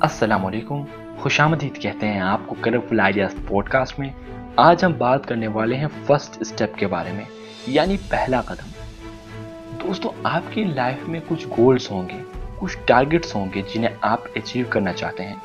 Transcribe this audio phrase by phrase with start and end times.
[0.00, 0.84] السلام علیکم۔
[1.18, 4.10] خوش آمدید کہتے ہیں آپ کو کلرفل آئیڈیاز پوڈ کاسٹ میں۔
[4.56, 7.24] آج ہم بات کرنے والے ہیں فرسٹ اسٹیپ کے بارے میں
[7.66, 8.70] یعنی پہلا قدم۔
[9.80, 12.22] دوستو، آپ کی لائف میں کچھ گولز ہوں گے،
[12.58, 15.36] کچھ ٹارگٹس ہوں گے جنہیں آپ اچیو کرنا چاہتے ہیں۔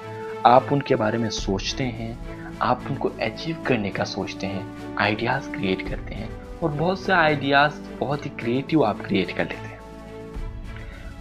[0.43, 2.13] آپ ان کے بارے میں سوچتے ہیں،
[2.59, 4.63] آپ ان کو اچیو کرنے کا سوچتے ہیں
[4.95, 6.27] آئیڈیاز کریٹ کرتے ہیں۔
[6.59, 9.77] اور بہت سے آئیڈیاز بہت ہی کریٹیو آپ کریٹ کر لیتے ہیں۔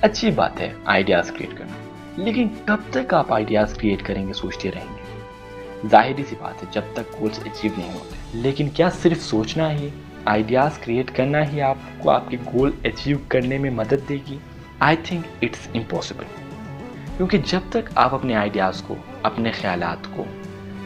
[0.00, 4.70] اچھی بات ہے آئیڈیاز کریٹ کرنا۔ لیکن کب تک آپ آئیڈیاز کریٹ کریں گے سوچتے
[4.70, 5.20] رہیں گے؟
[5.88, 9.88] ظاہری سی بات ہے، جب تک گولز اچیو نہیں ہوتے۔ لیکن کیا صرف سوچنا ہی
[10.24, 14.38] آئیڈیاز کریٹ کرنا ہی آپ کو آپ کے گول اچیو کرنے میں مدد دے گی؟
[14.80, 16.24] آئی تھنک اٹس امپاسبل
[17.16, 20.24] کیونکہ جب تک آپ اپنے آئیڈیاز کو، اپنے خیالات کو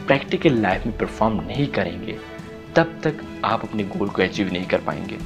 [0.07, 2.17] پریکٹیکل لائف میں پرفارم نہیں کریں گے،
[2.73, 5.17] تب تک آپ اپنے گول کو اچیو نہیں کر پائیں گے۔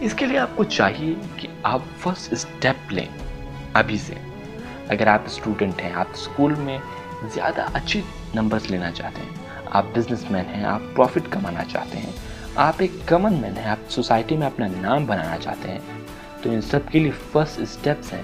[0.00, 3.06] اس کے لیے آپ کو چاہیے کہ آپ فرسٹ اسٹیپ لیں،
[3.72, 4.14] ابھی سے۔
[4.88, 6.78] اگر آپ اسٹوڈنٹ ہیں، آپ اسکول میں
[7.34, 8.02] زیادہ اچھی
[8.34, 12.12] نمبرز لینا چاہتے ہیں، آپ بزنس مین ہیں، آپ پروفٹ کمانا چاہتے ہیں،
[12.54, 15.78] آپ ایک کمن مین ہیں، آپ سوسائٹی میں اپنا نام بنانا چاہتے ہیں،
[16.42, 18.22] تو ان سب کے لیے فرسٹ اسٹیپس ہیں۔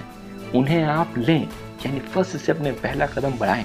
[0.53, 1.45] انہیں آپ لیں
[1.85, 3.63] یعنی فرسٹ اسٹیپ میں پہلا قدم بڑھائیں۔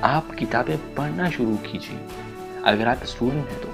[0.00, 1.98] آپ کتابیں پڑھنا شروع کیجیے
[2.64, 3.68] اگر آپ اسٹوڈنٹ ہیں تو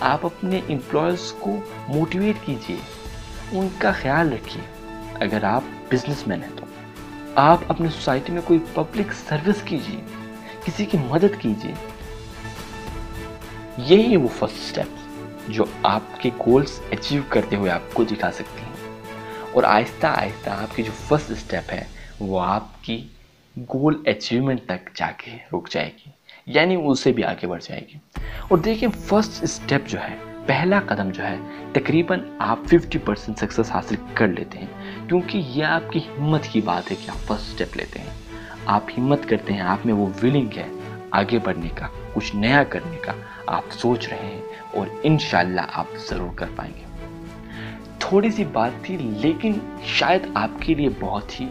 [0.00, 2.76] آپ اپنے امپلائز کو موٹیویٹ کیجیے
[3.52, 4.62] ان کا خیال رکھیے۔
[5.20, 6.66] اگر آپ بزنس مین ہیں تو
[7.34, 10.00] آپ اپنے سوسائٹی میں کوئی پبلک سروس کیجیے
[10.64, 11.74] کسی کی مدد کیجیے
[13.78, 14.86] یہی وہ فرسٹ اسٹیپ
[15.48, 19.02] جو آپ کے گولز اچیو کرتے ہوئے آپ کو دکھا سکتی ہیں۔
[19.52, 21.84] اور آہستہ آہستہ آپ کی جو فرسٹ اسٹیپ ہے،
[22.20, 23.06] وہ آپ کی
[23.56, 26.10] گول اچیومنٹ تک جا کے رک جائے گی۔
[26.46, 27.98] یعنی اسے بھی آگے بڑھ جائے گی۔
[28.48, 31.36] اور دیکھیں فرسٹ اسٹیپ جو ہے، پہلا قدم جو ہے،
[31.72, 34.66] تقریباً آپ ففٹی پرسنٹ سکسس حاصل کر لیتے ہیں۔
[35.10, 38.06] کیونکہ یہ آپ کی ہمت کی بات ہے کہ آپ فرسٹ اسٹیپ لیتے ہیں۔
[38.66, 40.66] آپ ہمت کرتے ہیں، آپ میں وہ ولنگ ہے
[41.10, 43.12] آگے بڑھنے کا، کچھ نیا کرنے کا۔
[43.46, 44.42] آپ سوچ رہے ہیں
[44.74, 46.84] اور انشاءاللہ آپ ضرور کر پائیں گے۔
[47.98, 49.52] تھوڑی سی بات تھی، لیکن
[49.84, 51.46] شاید آپ کے لیے بہت ہی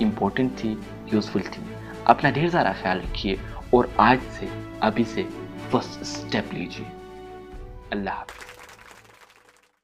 [0.00, 0.74] امپورٹنٹ تھی
[1.12, 1.62] یوزفل تھی۔
[2.04, 3.36] اپنا ڈھیر سارا خیال رکھیے
[3.70, 4.46] اور آج سے،
[4.80, 5.22] ابھی سے
[5.70, 6.86] فرسٹ اسٹیپ لیجیے۔
[7.90, 8.45] اللہ حافظ۔